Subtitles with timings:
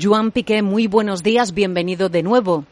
[0.00, 2.64] Juan Piqué, muy buenos días, bienvenido de nuevo.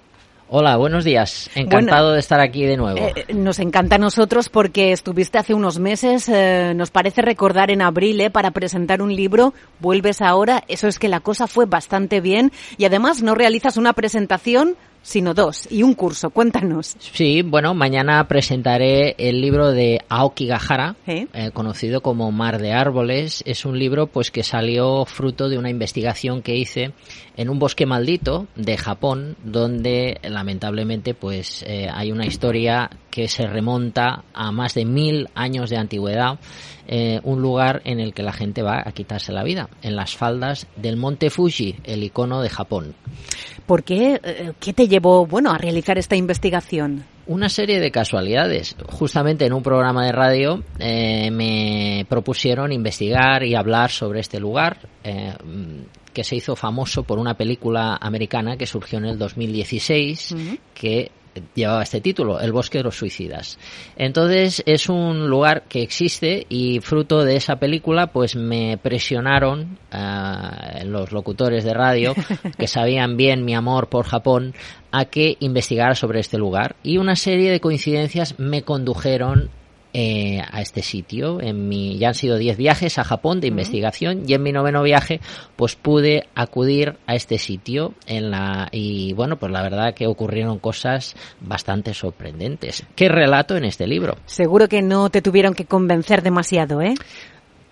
[0.55, 1.49] Hola, buenos días.
[1.55, 2.99] Encantado de estar aquí de nuevo.
[2.99, 7.81] Eh, nos encanta a nosotros porque estuviste hace unos meses, eh, nos parece recordar en
[7.81, 9.55] abril, eh, para presentar un libro.
[9.81, 13.95] Vuelves ahora, eso es que la cosa fue bastante bien y además no realizas una
[13.95, 16.31] presentación sino dos y un curso.
[16.31, 16.97] Cuéntanos.
[16.99, 21.27] Sí, bueno, mañana presentaré el libro de Aoki Gahara, ¿Eh?
[21.33, 23.43] Eh, conocido como Mar de Árboles.
[23.47, 26.93] Es un libro pues que salió fruto de una investigación que hice
[27.37, 33.47] en un bosque maldito de Japón, donde lamentablemente pues eh, hay una historia que se
[33.47, 36.39] remonta a más de mil años de antigüedad.
[37.25, 40.67] un lugar en el que la gente va a quitarse la vida, en las faldas
[40.77, 42.95] del monte Fuji, el icono de Japón.
[43.73, 44.21] ¿Por qué?
[44.23, 47.07] Eh, ¿Qué te llevó, bueno, a realizar esta investigación?
[47.27, 48.77] Una serie de casualidades.
[48.87, 54.77] Justamente en un programa de radio eh, me propusieron investigar y hablar sobre este lugar.
[55.03, 55.33] Eh,
[56.13, 60.35] que se hizo famoso por una película americana que surgió en el 2016,
[60.75, 61.11] que
[61.55, 63.59] llevaba este título, El bosque de los suicidas.
[63.97, 70.87] Entonces es un lugar que existe y fruto de esa película pues me presionaron uh,
[70.87, 72.15] los locutores de radio
[72.59, 74.55] que sabían bien mi amor por Japón
[74.91, 79.51] a que investigara sobre este lugar y una serie de coincidencias me condujeron
[79.95, 81.41] eh, a este sitio.
[81.41, 84.83] En mi, ya han sido 10 viajes a Japón de investigación y en mi noveno
[84.83, 85.21] viaje
[85.57, 90.59] pues pude acudir a este sitio en la, y bueno, pues la verdad que ocurrieron
[90.59, 92.85] cosas bastante sorprendentes.
[92.95, 94.17] ¿Qué relato en este libro?
[94.27, 96.95] Seguro que no te tuvieron que convencer demasiado, ¿eh?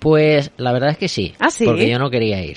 [0.01, 1.67] Pues la verdad es que sí, ¿Ah, sí?
[1.67, 2.57] porque yo no quería ir.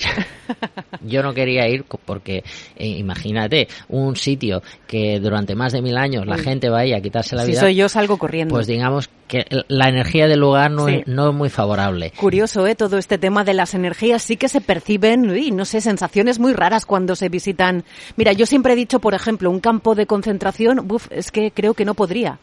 [1.02, 2.42] yo no quería ir porque
[2.74, 7.02] eh, imagínate un sitio que durante más de mil años la gente va ahí a
[7.02, 7.54] quitarse la vida.
[7.54, 8.54] Si soy yo salgo corriendo.
[8.54, 12.12] Pues digamos que la energía del lugar no, es, no es muy favorable.
[12.16, 12.74] Curioso, ¿eh?
[12.74, 16.54] Todo este tema de las energías sí que se perciben, y no sé, sensaciones muy
[16.54, 17.84] raras cuando se visitan.
[18.16, 21.74] Mira, yo siempre he dicho, por ejemplo, un campo de concentración, uf, es que creo
[21.74, 22.38] que no podría.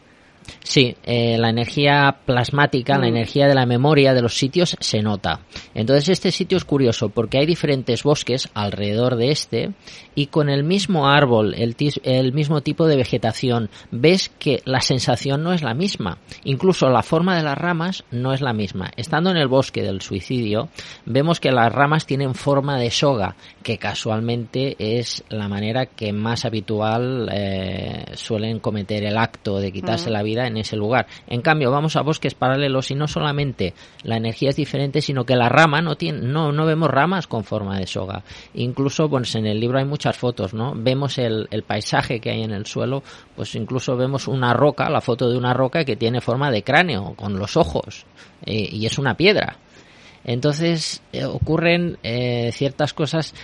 [0.62, 3.16] Sí, eh, la energía plasmática, la mm.
[3.16, 5.40] energía de la memoria de los sitios se nota.
[5.74, 9.72] Entonces este sitio es curioso porque hay diferentes bosques alrededor de este
[10.14, 15.42] y con el mismo árbol, el, el mismo tipo de vegetación, ves que la sensación
[15.42, 16.18] no es la misma.
[16.44, 18.90] Incluso la forma de las ramas no es la misma.
[18.96, 20.68] Estando en el bosque del suicidio,
[21.06, 26.44] vemos que las ramas tienen forma de soga, que casualmente es la manera que más
[26.44, 30.12] habitual eh, suelen cometer el acto de quitarse mm.
[30.12, 31.06] la vida en ese lugar.
[31.26, 35.36] En cambio, vamos a bosques paralelos y no solamente la energía es diferente, sino que
[35.36, 38.22] la rama no tiene, no, no vemos ramas con forma de soga.
[38.54, 40.72] Incluso, pues en el libro hay muchas fotos, ¿no?
[40.74, 43.02] Vemos el, paisaje que hay en el suelo,
[43.36, 47.14] pues incluso vemos una roca, la foto de una roca que tiene forma de cráneo,
[47.14, 48.04] con los ojos,
[48.44, 49.56] eh, y es una piedra.
[50.24, 53.34] Entonces eh, ocurren eh, ciertas cosas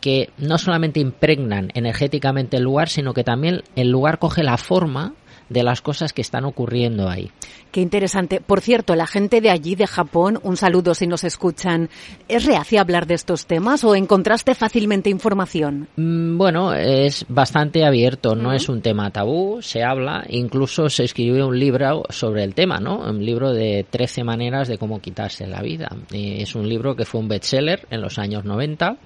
[0.00, 5.14] que no solamente impregnan energéticamente el lugar, sino que también el lugar coge la forma
[5.54, 7.30] de las cosas que están ocurriendo ahí.
[7.70, 8.40] Qué interesante.
[8.40, 11.88] Por cierto, la gente de allí, de Japón, un saludo si nos escuchan,
[12.28, 15.88] ¿es reacia a hablar de estos temas o encontraste fácilmente información?
[15.96, 21.48] Mm, bueno, es bastante abierto, no es un tema tabú, se habla, incluso se escribió
[21.48, 22.98] un libro sobre el tema, ¿no?
[22.98, 25.88] Un libro de 13 maneras de cómo quitarse la vida.
[26.12, 28.96] Es un libro que fue un bestseller en los años 90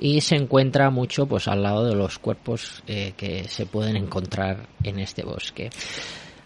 [0.00, 4.68] y se encuentra mucho pues al lado de los cuerpos eh, que se pueden encontrar
[4.82, 5.70] en este bosque.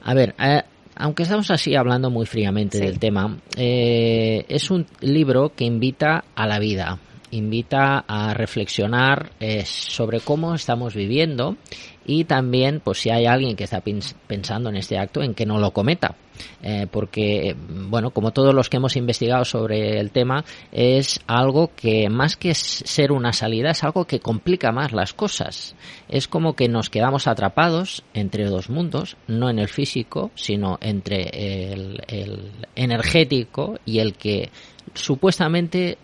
[0.05, 0.63] A ver, eh,
[0.97, 6.47] aunque estamos así hablando muy fríamente del tema, eh, es un libro que invita a
[6.47, 6.99] la vida,
[7.33, 11.57] invita a reflexionar eh, sobre cómo estamos viviendo
[12.05, 13.83] y también, pues si hay alguien que está
[14.27, 16.17] pensando en este acto, en que no lo cometa.
[16.63, 22.09] Eh, porque, bueno, como todos los que hemos investigado sobre el tema, es algo que
[22.09, 25.77] más que ser una salida, es algo que complica más las cosas.
[26.09, 31.73] Es como que nos quedamos atrapados entre dos mundos, no en el físico, sino entre
[31.73, 34.51] el, el energético y el que
[34.95, 35.99] supuestamente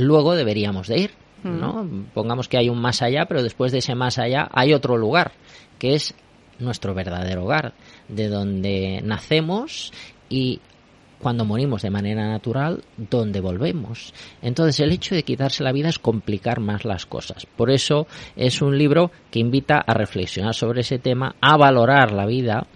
[0.00, 1.10] luego deberíamos de ir.
[1.42, 1.84] ¿no?
[1.84, 2.06] Mm.
[2.12, 5.32] Pongamos que hay un más allá, pero después de ese más allá hay otro lugar,
[5.78, 6.14] que es
[6.58, 7.72] nuestro verdadero hogar,
[8.08, 9.92] de donde nacemos
[10.28, 10.60] y
[11.20, 14.14] cuando morimos de manera natural, donde volvemos.
[14.40, 17.46] Entonces el hecho de quitarse la vida es complicar más las cosas.
[17.46, 18.06] Por eso
[18.36, 22.66] es un libro que invita a reflexionar sobre ese tema, a valorar la vida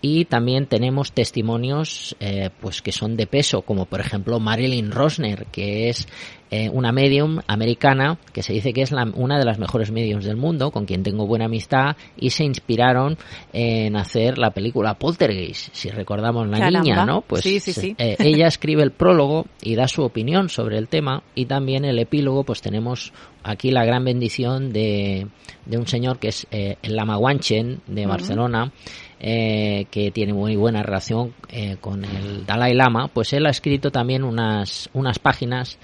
[0.00, 5.46] y también tenemos testimonios eh, pues que son de peso como por ejemplo Marilyn Rosner
[5.46, 6.08] que es
[6.50, 10.24] eh, una medium americana que se dice que es la, una de las mejores mediums
[10.24, 13.18] del mundo, con quien tengo buena amistad, y se inspiraron
[13.52, 17.20] en hacer la película Poltergeist, si recordamos la niña, ¿no?
[17.20, 21.44] Pues sí, eh, ella escribe el prólogo y da su opinión sobre el tema, y
[21.44, 23.12] también el epílogo, pues tenemos
[23.42, 25.26] aquí la gran bendición de,
[25.66, 28.72] de un señor que es eh, el Lama Wanchen de Barcelona,
[29.20, 33.90] eh, que tiene muy buena relación eh, con el Dalai Lama, pues él ha escrito
[33.90, 35.76] también unas, unas páginas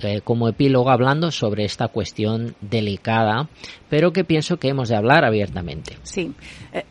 [0.00, 3.48] eh, como epílogo hablando sobre esta cuestión delicada,
[3.88, 5.96] pero que pienso que hemos de hablar abiertamente.
[6.02, 6.32] Sí,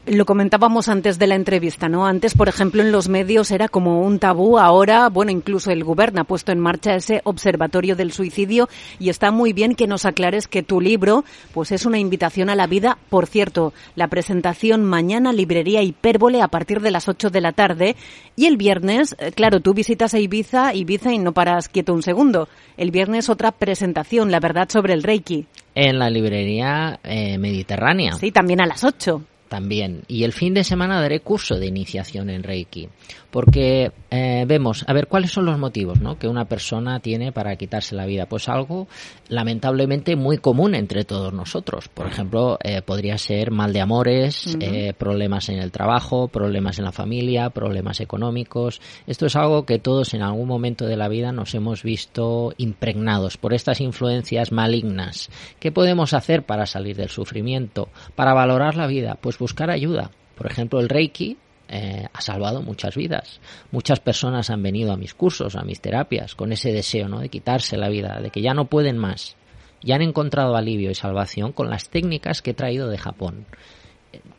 [0.07, 2.07] lo comentábamos antes de la entrevista, ¿no?
[2.07, 6.21] Antes, por ejemplo, en los medios era como un tabú, ahora, bueno, incluso el gobierno
[6.21, 8.67] ha puesto en marcha ese observatorio del suicidio
[8.99, 11.23] y está muy bien que nos aclares que tu libro,
[11.53, 12.97] pues es una invitación a la vida.
[13.09, 17.95] Por cierto, la presentación mañana, librería Hipérbole a partir de las 8 de la tarde
[18.35, 22.03] y el viernes, eh, claro, tú visitas a Ibiza, Ibiza y no paras quieto un
[22.03, 22.47] segundo.
[22.77, 25.45] El viernes otra presentación, la verdad sobre el Reiki.
[25.75, 28.13] En la librería eh, mediterránea.
[28.13, 30.03] Sí, también a las 8 también.
[30.07, 32.89] Y el fin de semana daré curso de iniciación en Reiki,
[33.31, 36.17] porque eh, vemos, a ver, ¿cuáles son los motivos ¿no?
[36.17, 38.25] que una persona tiene para quitarse la vida?
[38.25, 38.87] Pues algo
[39.29, 41.87] lamentablemente muy común entre todos nosotros.
[41.89, 46.85] Por ejemplo, eh, podría ser mal de amores, eh, problemas en el trabajo, problemas en
[46.85, 48.81] la familia, problemas económicos.
[49.05, 53.37] Esto es algo que todos en algún momento de la vida nos hemos visto impregnados
[53.37, 55.29] por estas influencias malignas.
[55.59, 57.89] ¿Qué podemos hacer para salir del sufrimiento?
[58.15, 59.17] Para valorar la vida?
[59.19, 60.11] Pues buscar ayuda.
[60.35, 61.37] Por ejemplo, el Reiki
[61.69, 63.41] eh, ha salvado muchas vidas.
[63.71, 67.19] Muchas personas han venido a mis cursos, a mis terapias, con ese deseo ¿no?
[67.19, 69.35] de quitarse la vida, de que ya no pueden más.
[69.83, 73.45] Y han encontrado alivio y salvación con las técnicas que he traído de Japón.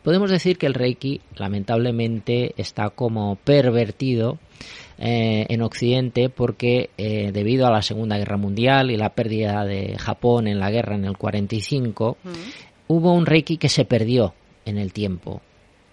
[0.03, 4.39] Podemos decir que el Reiki, lamentablemente, está como pervertido
[4.97, 9.97] eh, en Occidente porque eh, debido a la Segunda Guerra Mundial y la pérdida de
[9.97, 12.17] Japón en la guerra en el 45,
[12.87, 14.33] hubo un Reiki que se perdió
[14.69, 15.41] en el tiempo.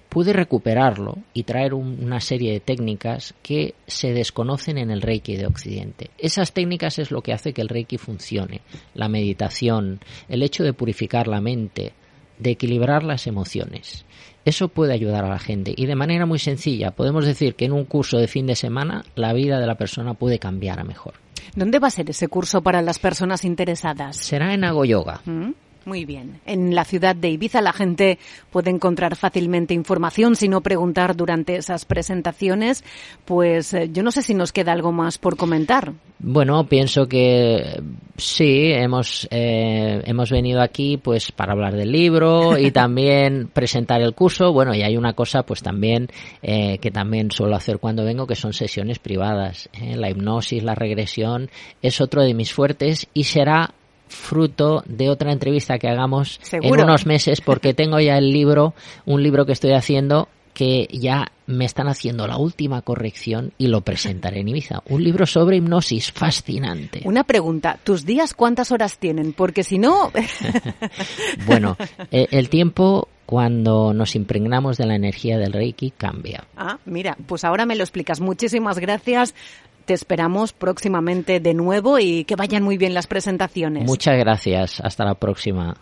[0.08, 5.46] Pude recuperarlo y traer una serie de técnicas que se desconocen en el Reiki de
[5.46, 6.10] Occidente.
[6.16, 8.60] Esas técnicas es lo que hace que el Reiki funcione.
[8.94, 11.92] La meditación, el hecho de purificar la mente,
[12.38, 14.04] de equilibrar las emociones.
[14.44, 17.72] Eso puede ayudar a la gente y de manera muy sencilla podemos decir que en
[17.72, 21.14] un curso de fin de semana la vida de la persona puede cambiar a mejor.
[21.54, 24.16] ¿Dónde va a ser ese curso para las personas interesadas?
[24.16, 25.20] Será en Agoyoga.
[25.24, 25.50] ¿Mm?
[25.86, 26.40] Muy bien.
[26.46, 28.18] En la ciudad de Ibiza la gente
[28.50, 32.82] puede encontrar fácilmente información, si no preguntar durante esas presentaciones.
[33.24, 35.92] Pues eh, yo no sé si nos queda algo más por comentar.
[36.18, 37.80] Bueno, pienso que
[38.16, 44.12] sí, hemos, eh, hemos venido aquí pues para hablar del libro y también presentar el
[44.12, 44.52] curso.
[44.52, 46.08] Bueno, y hay una cosa pues también
[46.42, 49.70] eh, que también suelo hacer cuando vengo, que son sesiones privadas.
[49.94, 51.48] La hipnosis, la regresión
[51.80, 53.72] es otro de mis fuertes y será
[54.08, 58.74] fruto de otra entrevista que hagamos en unos meses porque tengo ya el libro,
[59.04, 63.82] un libro que estoy haciendo que ya me están haciendo la última corrección y lo
[63.82, 64.82] presentaré en Ibiza.
[64.86, 67.02] Un libro sobre hipnosis fascinante.
[67.04, 69.34] Una pregunta, ¿tus días cuántas horas tienen?
[69.34, 70.10] Porque si no...
[71.46, 71.76] bueno,
[72.10, 76.44] eh, el tiempo cuando nos impregnamos de la energía del Reiki cambia.
[76.56, 78.20] Ah, mira, pues ahora me lo explicas.
[78.20, 79.34] Muchísimas gracias.
[79.86, 83.84] Te esperamos próximamente de nuevo y que vayan muy bien las presentaciones.
[83.84, 84.80] Muchas gracias.
[84.80, 85.74] Hasta la próxima.